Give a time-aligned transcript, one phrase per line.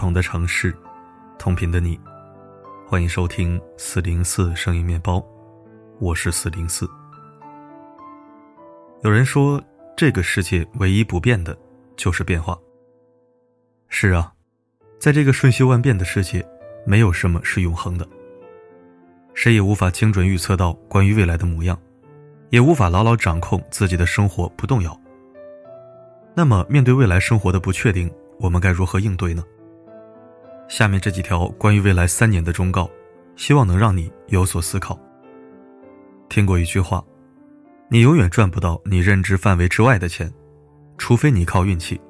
[0.00, 0.74] 同的城市，
[1.38, 2.00] 同频的你，
[2.86, 5.22] 欢迎收听四零四声音面包，
[5.98, 6.88] 我是四零四。
[9.02, 9.62] 有人说，
[9.94, 11.54] 这个世界唯一不变的
[11.96, 12.58] 就是变化。
[13.88, 14.32] 是啊，
[14.98, 16.42] 在这个瞬息万变的世界，
[16.86, 18.08] 没有什么是永恒的。
[19.34, 21.78] 谁也无法精准预测到关于未来的模样，
[22.48, 24.98] 也无法牢牢掌控自己的生活不动摇。
[26.34, 29.44] 那么，面对未来生活的不确定，我们该如何应对呢？
[30.70, 32.88] 下面这几条关于未来三年的忠告，
[33.34, 34.96] 希望能让你有所思考。
[36.28, 37.04] 听过一句话
[37.90, 40.32] ：“你永远赚不到你认知范围之外的钱，
[40.96, 42.00] 除非你靠运气。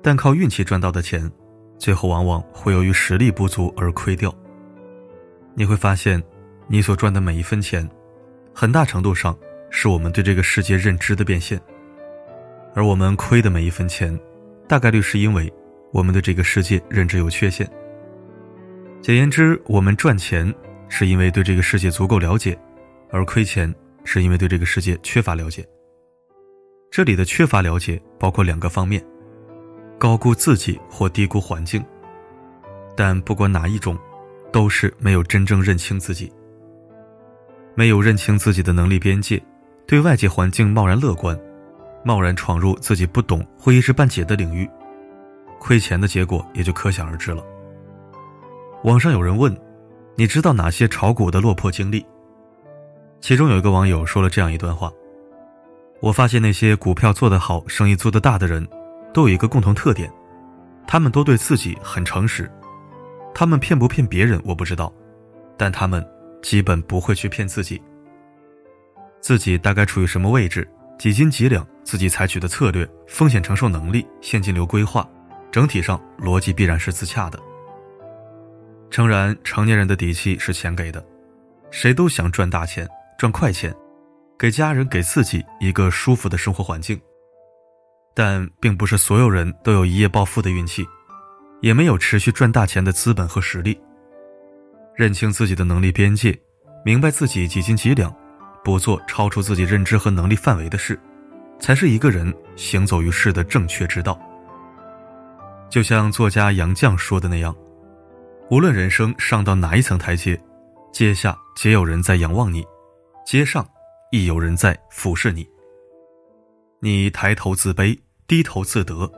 [0.00, 1.28] 但靠运气赚到的钱，
[1.76, 4.32] 最后往往会由于实力不足而亏掉。
[5.56, 6.22] 你会发现，
[6.68, 7.86] 你所赚的每一分钱，
[8.54, 9.36] 很大程度上
[9.70, 11.60] 是我们对这个世界认知的变现，
[12.76, 14.16] 而我们亏的每一分钱，
[14.68, 15.52] 大概率是因为。”
[15.92, 17.70] 我们对这个世界认知有缺陷。
[19.02, 20.54] 简言之，我们赚钱
[20.88, 22.56] 是因为对这个世界足够了解，
[23.10, 25.66] 而亏钱是因为对这个世界缺乏了解。
[26.88, 29.04] 这里的缺乏了解包括两个方面：
[29.98, 31.84] 高估自己或低估环境。
[32.96, 33.98] 但不管哪一种，
[34.52, 36.32] 都是没有真正认清自己，
[37.74, 39.42] 没有认清自己的能力边界，
[39.84, 41.36] 对外界环境贸然乐观，
[42.04, 44.70] 贸然闯入自己不懂或一知半解的领域。
[45.58, 47.42] 亏钱的结果也就可想而知了。
[48.84, 49.56] 网上有人问
[50.16, 52.04] ：“你知道哪些炒股的落魄经历？”
[53.20, 54.90] 其中有一个网友说了这样一段话
[56.02, 58.66] ：“我发现那些股票做得好、生意做得大的人，
[59.14, 60.12] 都有一个共同特点，
[60.84, 62.50] 他们都对自己很诚实。
[63.32, 64.92] 他们骗不骗别人我不知道，
[65.56, 66.04] 但他们
[66.42, 67.80] 基本不会去骗自己。
[69.20, 75.08] 自己大概处于什么位置，几斤几两，自己采取的策略、风险承受能力、现金流规划。”
[75.52, 77.38] 整体上逻辑必然是自洽的。
[78.92, 81.02] 诚然，成年人的底气是钱给的，
[81.70, 82.86] 谁都想赚大钱、
[83.16, 83.74] 赚快钱，
[84.38, 87.00] 给家人、给自己一个舒服的生活环境。
[88.14, 90.86] 但并不是所有人都有一夜暴富的运气，
[91.62, 93.80] 也没有持续赚大钱的资本和实力。
[94.94, 96.38] 认清自己的能力边界，
[96.84, 98.14] 明白自己几斤几两，
[98.62, 101.00] 不做超出自己认知和能力范围的事，
[101.58, 104.20] 才是一个人行走于世的正确之道。
[105.70, 107.56] 就像作家杨绛说的那样，
[108.52, 110.38] 无论人生上到哪一层台阶，
[110.92, 112.62] 阶下皆有人在仰望你，
[113.24, 113.66] 阶上
[114.10, 115.48] 亦有人在俯视你。
[116.78, 119.10] 你抬头自卑，低头自得，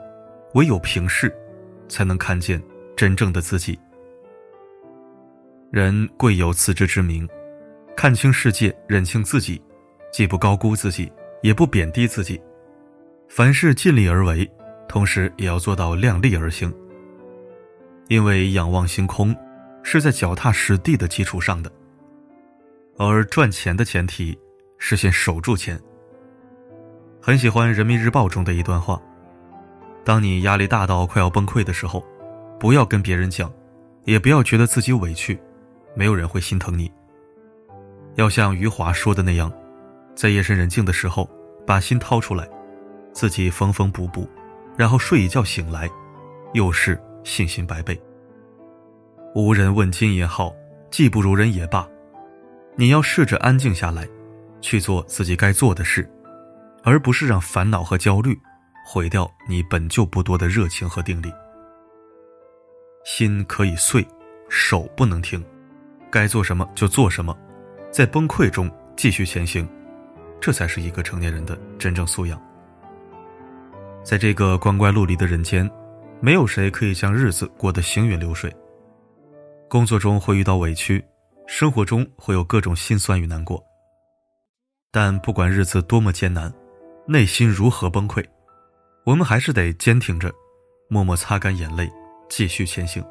[0.55, 1.35] 唯有平视，
[1.89, 2.63] 才能看见
[2.97, 3.77] 真正的自己。
[5.73, 7.29] 人贵有自知之明，
[7.97, 9.61] 看清世界，认清自己，
[10.13, 11.11] 既不高估自己，
[11.43, 12.41] 也不贬低自己，
[13.29, 14.49] 凡事尽力而为。
[14.89, 16.73] 同时也要做到量力而行，
[18.09, 19.35] 因为仰望星空
[19.83, 21.71] 是在脚踏实地的基础上的，
[22.99, 24.39] 而赚钱的前提
[24.79, 25.81] 是先守住钱。
[27.21, 29.01] 很喜欢《人民日报》中的一段话：
[30.05, 32.05] 当你压力大到快要崩溃的时候，
[32.61, 33.51] 不要跟别人讲，
[34.05, 35.41] 也不要觉得自己委屈，
[35.95, 36.91] 没有人会心疼你。
[38.17, 39.51] 要像余华说的那样，
[40.15, 41.29] 在夜深人静的时候，
[41.67, 42.47] 把心掏出来，
[43.13, 44.29] 自己缝缝补补。
[44.77, 45.89] 然后睡一觉醒来，
[46.53, 48.01] 又是信心百倍。
[49.35, 50.55] 无人问津也好，
[50.91, 51.89] 技不如人也罢，
[52.77, 54.09] 你要试着安静下来，
[54.61, 56.09] 去做自己该做的事，
[56.85, 58.39] 而不是让烦恼和焦虑
[58.87, 61.33] 毁掉你本就不多的热情和定力。
[63.05, 64.07] 心可以碎，
[64.49, 65.45] 手不能停，
[66.11, 67.37] 该做什么就做什么，
[67.91, 69.69] 在崩溃中继续前行，
[70.41, 72.41] 这才是一个成年人的真正素养。
[74.05, 75.69] 在这个光怪陆离的人间，
[76.25, 78.51] 没有谁可以将日子过得行云流水。
[79.69, 81.05] 工作中会遇到委屈，
[81.47, 83.63] 生活中会有各种心酸与难过。
[84.91, 86.51] 但不管日子多么艰难，
[87.07, 88.25] 内心如何崩溃，
[89.05, 90.33] 我们还是得坚挺着，
[90.89, 91.93] 默默擦干眼泪，
[92.31, 93.05] 继续前行。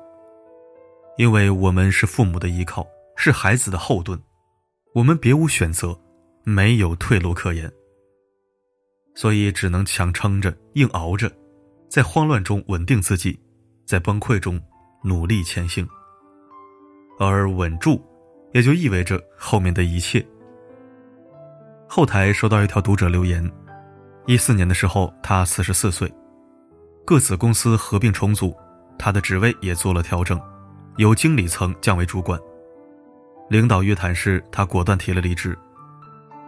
[1.16, 2.83] 因为我们是父母的依靠，
[3.16, 4.19] 是孩子的后盾，
[4.95, 5.95] 我们别无选择，
[6.44, 7.71] 没有退路可言。
[9.13, 11.31] 所以只能强撑着，硬熬着，
[11.94, 13.40] 在慌乱中稳定自己，
[13.86, 14.60] 在崩溃中
[15.04, 15.88] 努力前行。
[17.19, 18.04] 而稳住，
[18.51, 20.25] 也就意味着后面的一切。
[21.88, 23.48] 后台收到一条读者留言：
[24.25, 26.12] 一四年的时候，他四十四岁，
[27.06, 28.57] 各子公司合并重组，
[28.98, 30.42] 他的职位也做了调整，
[30.98, 32.40] 由经理层降为主管。
[33.51, 35.56] 领导约谈时，他果断提了离职，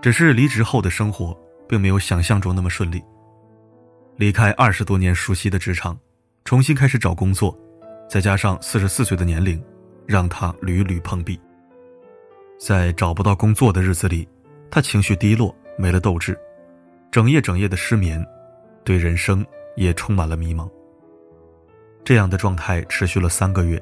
[0.01, 1.39] 只是离职后的生活。
[1.67, 3.03] 并没有想象中那么顺利。
[4.17, 5.97] 离开二十多年熟悉的职场，
[6.45, 7.57] 重新开始找工作，
[8.09, 9.61] 再加上四十四岁的年龄，
[10.05, 11.37] 让他屡屡碰壁。
[12.57, 14.25] 在找不到工作的日子里，
[14.71, 16.39] 他情绪低落，没了斗志，
[17.11, 18.25] 整夜整夜的失眠，
[18.85, 19.45] 对人生
[19.75, 20.69] 也充满了迷茫。
[22.05, 23.81] 这样的状态持续了三个月。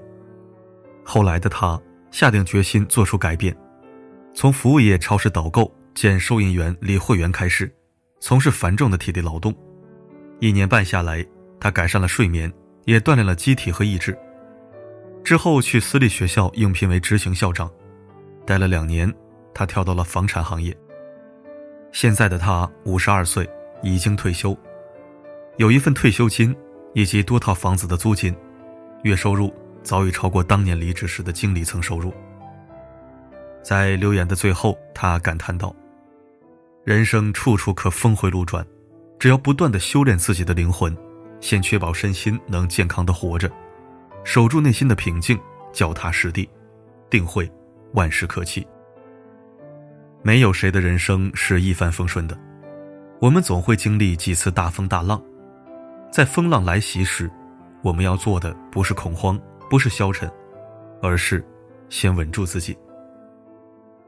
[1.04, 1.80] 后来的他
[2.10, 3.56] 下定决心做出改变，
[4.34, 7.72] 从服务业超市导购兼收银员理会员开始，
[8.20, 9.54] 从事繁重的体力劳动。
[10.40, 11.26] 一年半下来，
[11.60, 12.52] 他改善了睡眠，
[12.86, 14.18] 也锻炼了机体和意志。
[15.24, 17.72] 之后去私立学校应聘为执行校长。
[18.46, 19.12] 待了两年，
[19.54, 20.76] 他跳到了房产行业。
[21.94, 23.50] 现在的他五十二岁，
[23.82, 24.58] 已经退休，
[25.58, 26.54] 有一份退休金
[26.94, 28.36] 以及多套房子的租金，
[29.04, 32.14] 月收入早已超过当年离职时的经理层收入。
[33.62, 35.74] 在留言的最后，他感叹道
[36.84, 38.66] ：“人生处处可峰回路转，
[39.24, 40.94] 只要不断的修炼自己的灵魂，
[41.40, 43.50] 先确保身心能健康的活着，
[44.26, 45.40] 守住内心的平静，
[45.72, 46.50] 脚踏实地，
[47.10, 47.50] 定会。”
[47.96, 48.68] 万事可期。
[50.24, 52.38] 没有谁的人生是一帆风顺的，
[53.22, 55.24] 我们总会经历几次大风大浪。
[56.12, 57.32] 在风浪来袭时，
[57.82, 59.40] 我们要做的不是恐慌，
[59.70, 60.30] 不是消沉，
[61.02, 61.42] 而是
[61.88, 62.78] 先稳住自己。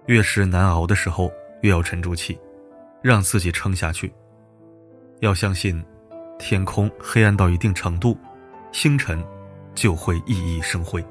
[0.08, 1.32] 越是难熬的时候，
[1.62, 2.38] 越要沉住气，
[3.02, 4.14] 让自己撑下去。
[5.20, 5.84] 要相信，
[6.38, 8.18] 天空黑暗到一定程度，
[8.72, 9.24] 星辰
[9.74, 11.04] 就会熠熠生辉。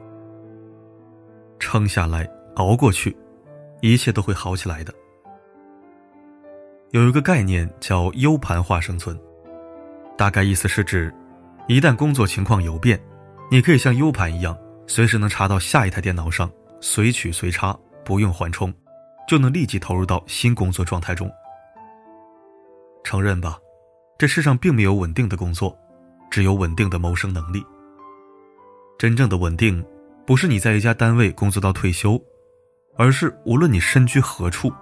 [1.58, 2.28] 撑下来。
[2.56, 3.16] 熬过去，
[3.80, 4.94] 一切都会好起来的。
[6.92, 9.18] 有一个概念叫 U 盘化生存，
[10.16, 11.12] 大概意思是指，
[11.66, 12.96] 一旦工作情况有变，
[13.50, 14.56] 你可以像 U 盘一样，
[14.86, 16.48] 随时能插到下一台电脑上，
[16.80, 18.72] 随取随插，不用缓冲，
[19.26, 21.28] 就能立即投入到新工作状态中。
[23.02, 23.58] 承认吧，
[24.18, 25.76] 这世上并没有稳定的工作，
[26.30, 27.64] 只有稳定的谋生能力。
[28.98, 29.84] 真正的稳定，
[30.26, 32.20] 不是你在一家单位工作到退休。
[32.96, 34.72] 而是无论你身居何处，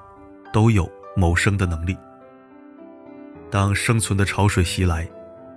[0.53, 0.87] 都有
[1.17, 1.97] 谋生的能力。
[3.51, 5.09] 当生存的潮水袭来，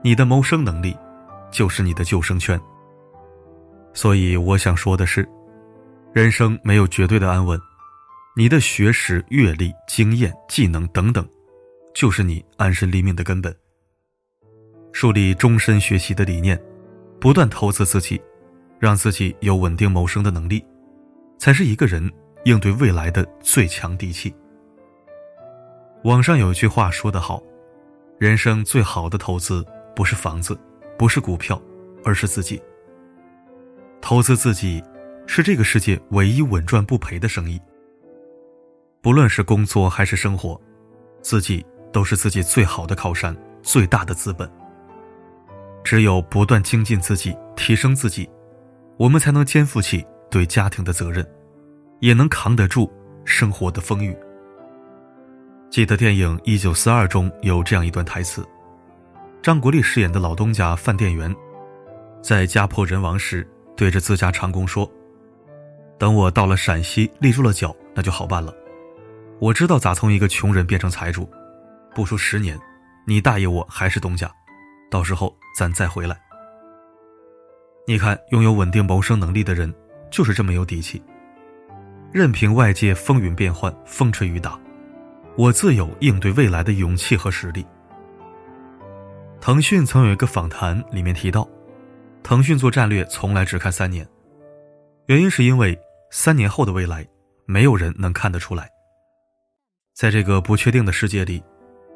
[0.01, 0.95] 你的谋生能力
[1.51, 2.57] 就是你的救生圈。
[3.94, 5.28] 所以我想说的是，
[6.13, 7.60] 人生没有绝对的安稳，
[8.38, 11.28] 你的学识、阅历、经验、技能等等，
[11.94, 13.54] 就是你安身立命的根本。
[14.95, 16.57] 树立终身学习的理念，
[17.19, 18.21] 不断投资自己，
[18.80, 20.65] 让自己有稳定谋生的能力，
[21.38, 22.09] 才是一个人。
[22.45, 24.33] 应对未来的最强底气。
[26.03, 27.44] 网上有一句话说得好
[28.19, 29.65] ：“人生最好的投资
[29.95, 30.57] 不是房子，
[30.95, 31.59] 不是股票，
[32.03, 32.62] 而是自己。
[34.00, 34.81] 投资自己，
[35.25, 37.59] 是这个世界唯一稳赚不赔的生意。
[39.01, 40.62] 不论是工作还是生活，
[41.21, 44.50] 自己都是自己最好的靠山，最大的资本。
[45.86, 48.30] 只有不断精进自己，提升自己，
[48.98, 51.26] 我们才能肩负起对家庭的责任。”
[52.02, 52.92] 也能扛得住
[53.24, 54.16] 生活的风雨。
[55.72, 58.46] 记得电影《一九四二》中有这样一段台词：
[59.42, 61.34] 张国立饰演的老东家饭店员，
[62.22, 63.48] 在家破人亡时，
[63.78, 64.92] 对着自家长工说
[65.98, 68.54] ：“等我到了陕西立住了脚，那就好办了。
[69.40, 71.28] 我知道咋从一个穷人变成财主，
[71.95, 72.59] 不出十年，
[73.07, 74.30] 你大爷我还是东家，
[74.89, 76.19] 到时候咱再回来。”
[77.87, 79.73] 你看，拥有稳定谋生能力的人，
[80.09, 81.01] 就是这么有底气。
[82.11, 84.59] 任凭外界风云变幻、风吹雨打，
[85.37, 87.65] 我自有应对未来的勇气和实力。
[89.39, 91.47] 腾讯曾有一个访谈，里面提到，
[92.23, 94.07] 腾讯做战略从来只看三年，
[95.06, 95.77] 原因是因为
[96.09, 97.07] 三年后的未来，
[97.45, 98.68] 没有人能看得出来。
[99.94, 101.44] 在这个不确定的世界里，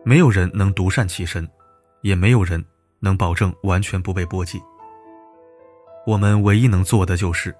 [0.06, 1.50] 没有人能独善其身，
[2.02, 2.64] 也没有人
[3.00, 4.62] 能保证完全不被波及。
[6.06, 7.56] 我们唯一能做的就是，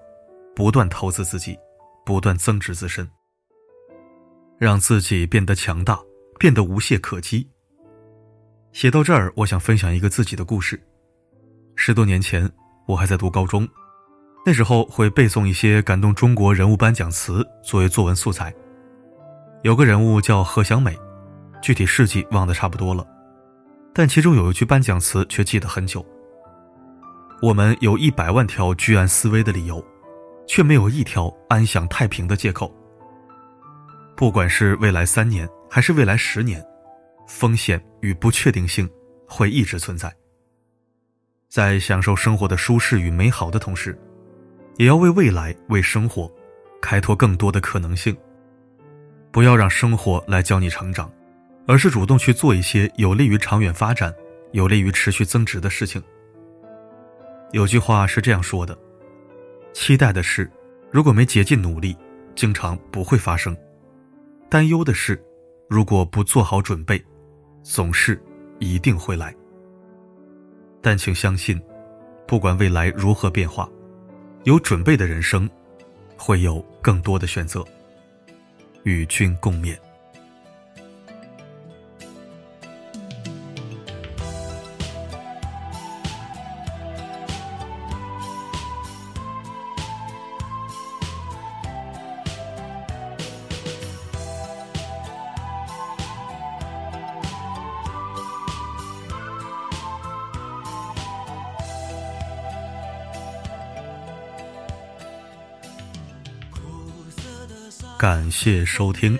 [0.54, 1.58] 不断投资自己。
[2.02, 3.08] 不断增值自身，
[4.58, 6.00] 让自己变得强大，
[6.40, 7.48] 变得无懈可击。
[8.72, 10.82] 写到这儿，我想分享一个自己的故事。
[11.76, 12.50] 十多年前，
[12.86, 13.68] 我还在读高中，
[14.44, 18.52] 那时候会背诵一些感动中国人物颁奖词作为作文素材。
[19.62, 20.98] 有个人物叫何祥美，
[21.62, 23.06] 具体事迹忘得差不多了，
[23.92, 26.04] 但其中有一句颁奖词却记得很久。
[27.42, 29.84] 我们有一百万条居安思危的理由。
[30.50, 32.74] 却没有一条安享太平的借口。
[34.16, 36.60] 不管是未来三年还是未来十年，
[37.28, 38.90] 风险与不确定性
[39.28, 40.12] 会一直存在。
[41.48, 43.96] 在享受生活的舒适与美好的同时，
[44.76, 46.28] 也要为未来、为生活
[46.82, 48.16] 开拓更多的可能性。
[49.30, 51.08] 不要让生活来教你成长，
[51.66, 54.14] 而是主动去做一些有利于长远发展、
[54.52, 56.02] 有利于持续增值的事情。
[57.52, 58.76] 有句话是这样说的。
[59.72, 60.50] 期待的事，
[60.90, 61.96] 如果没竭尽努力，
[62.34, 63.54] 经常不会发生；
[64.48, 65.22] 担忧的事，
[65.68, 67.02] 如果不做好准备，
[67.62, 68.20] 总是
[68.58, 69.34] 一定会来。
[70.80, 71.60] 但请相信，
[72.26, 73.68] 不管未来如何变化，
[74.44, 75.48] 有准备的人生，
[76.16, 77.64] 会有更多的选择。
[78.82, 79.76] 与君共勉。
[108.00, 109.18] 感谢收听。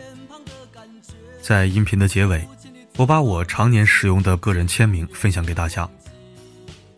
[1.43, 2.49] 在音频的结尾，
[2.97, 5.87] 我把我常年使用的个人签名分享给大家，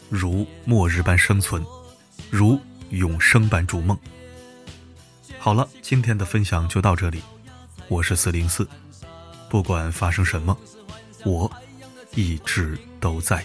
[0.09, 1.61] 如末日般生存，
[2.31, 2.57] 如
[2.91, 3.99] 永生般筑梦。
[5.41, 7.21] 好了，今天的分享就到这里。
[7.89, 8.65] 我是四零四，
[9.51, 10.57] 不管发生什么，
[11.25, 11.51] 我
[12.15, 13.45] 一直都在。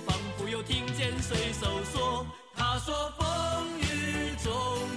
[0.71, 2.25] 听见水手说
[2.55, 3.27] ：“他说风
[3.81, 4.53] 雨中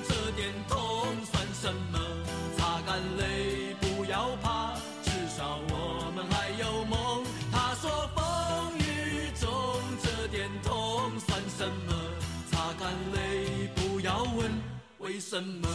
[0.08, 0.78] 这点痛
[1.24, 1.98] 算什么？
[2.56, 9.50] 擦干泪，不要怕，至少我们还有梦。”他说风雨中
[10.00, 11.92] 这点痛算什么？
[12.52, 14.48] 擦干泪，不要问
[14.98, 15.68] 为什么。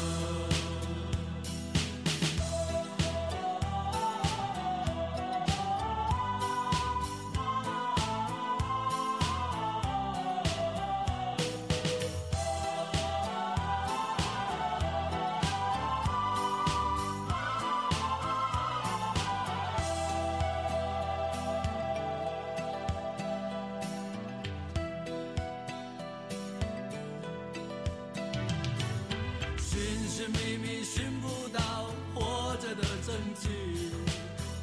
[30.27, 33.49] 秘密寻不到活着的证据，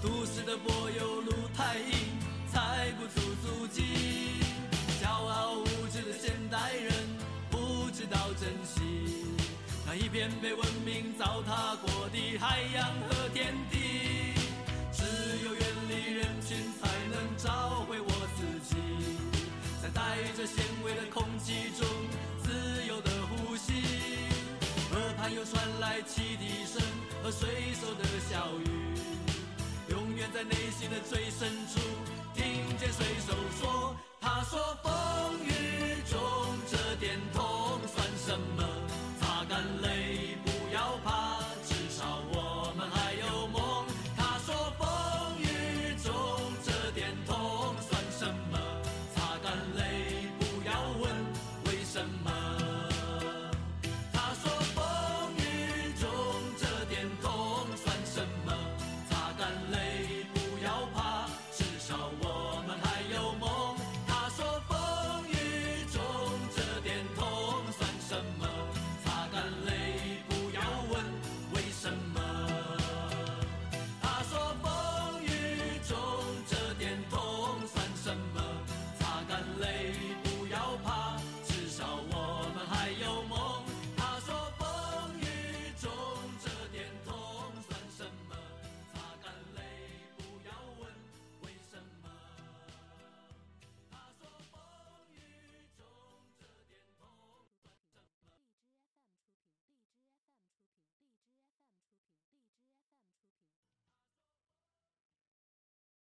[0.03, 1.97] 都市的柏油路太硬，
[2.53, 3.83] 踩不出足迹。
[5.03, 6.93] 骄傲无知的现代人
[7.51, 8.83] 不知道珍惜
[9.87, 14.35] 那一片被文明糟蹋过的海洋和天地。
[14.93, 15.05] 只
[15.45, 18.77] 有远离人群，才能找回我自己，
[19.83, 21.87] 在带着咸味的空气中
[26.07, 26.81] 汽笛声
[27.23, 28.71] 和水手的笑语
[29.91, 31.81] 永远在内心的最深处
[32.33, 32.45] 听
[32.79, 34.93] 见水手说他说风
[35.45, 36.19] 雨中
[36.71, 36.77] 这